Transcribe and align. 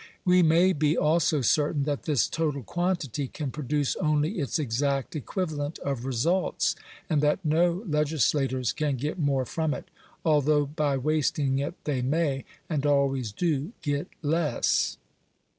We 0.25 0.41
may 0.41 0.73
be 0.73 0.97
also 0.97 1.41
certain 1.41 1.83
that 1.83 2.05
this 2.05 2.27
total 2.27 2.63
quantity 2.63 3.27
can 3.27 3.51
produce 3.51 3.95
only 3.97 4.39
its 4.39 4.57
exact 4.57 5.15
equivalent 5.15 5.77
of 5.77 6.05
results; 6.07 6.75
and 7.07 7.21
that 7.21 7.45
no 7.45 7.83
legis 7.85 8.33
lators 8.33 8.75
can 8.75 8.95
get 8.95 9.19
more 9.19 9.45
from 9.45 9.75
it; 9.75 9.91
although 10.25 10.65
by 10.65 10.97
wasting 10.97 11.59
it 11.59 11.75
they 11.83 12.01
may, 12.01 12.45
and 12.67 12.83
always 12.87 13.31
do, 13.31 13.73
get 13.83 14.07
less. 14.23 14.97